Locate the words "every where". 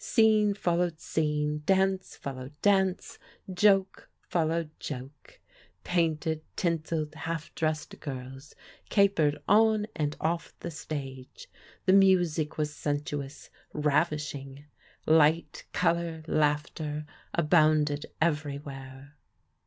18.19-19.15